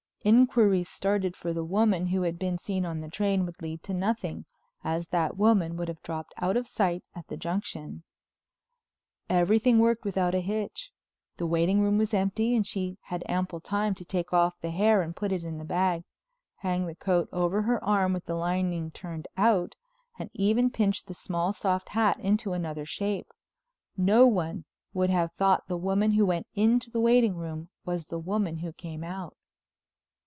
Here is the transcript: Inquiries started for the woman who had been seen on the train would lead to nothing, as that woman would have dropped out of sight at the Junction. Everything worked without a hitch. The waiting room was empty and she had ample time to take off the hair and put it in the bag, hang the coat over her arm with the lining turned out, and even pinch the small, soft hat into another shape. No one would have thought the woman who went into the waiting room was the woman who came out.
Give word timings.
Inquiries 0.23 0.87
started 0.87 1.35
for 1.35 1.51
the 1.51 1.63
woman 1.65 2.05
who 2.05 2.21
had 2.21 2.37
been 2.37 2.59
seen 2.59 2.85
on 2.85 3.01
the 3.01 3.09
train 3.09 3.43
would 3.43 3.59
lead 3.59 3.81
to 3.81 3.91
nothing, 3.91 4.45
as 4.83 5.07
that 5.07 5.35
woman 5.35 5.75
would 5.77 5.87
have 5.87 6.03
dropped 6.03 6.31
out 6.37 6.55
of 6.55 6.67
sight 6.67 7.03
at 7.15 7.25
the 7.27 7.35
Junction. 7.37 8.03
Everything 9.31 9.79
worked 9.79 10.05
without 10.05 10.35
a 10.35 10.39
hitch. 10.39 10.91
The 11.37 11.47
waiting 11.47 11.81
room 11.81 11.97
was 11.97 12.13
empty 12.13 12.55
and 12.55 12.67
she 12.67 12.99
had 13.05 13.23
ample 13.27 13.59
time 13.59 13.95
to 13.95 14.05
take 14.05 14.31
off 14.31 14.59
the 14.59 14.69
hair 14.69 15.01
and 15.01 15.15
put 15.15 15.31
it 15.31 15.43
in 15.43 15.57
the 15.57 15.65
bag, 15.65 16.03
hang 16.57 16.85
the 16.85 16.93
coat 16.93 17.27
over 17.33 17.63
her 17.63 17.83
arm 17.83 18.13
with 18.13 18.25
the 18.27 18.35
lining 18.35 18.91
turned 18.91 19.27
out, 19.37 19.73
and 20.19 20.29
even 20.35 20.69
pinch 20.69 21.03
the 21.03 21.15
small, 21.15 21.51
soft 21.51 21.89
hat 21.89 22.19
into 22.19 22.53
another 22.53 22.85
shape. 22.85 23.31
No 23.97 24.27
one 24.27 24.65
would 24.93 25.09
have 25.09 25.31
thought 25.33 25.65
the 25.67 25.77
woman 25.77 26.11
who 26.11 26.27
went 26.27 26.45
into 26.53 26.91
the 26.91 27.01
waiting 27.01 27.37
room 27.37 27.69
was 27.85 28.05
the 28.05 28.19
woman 28.19 28.57
who 28.57 28.71
came 28.71 29.03
out. 29.03 29.35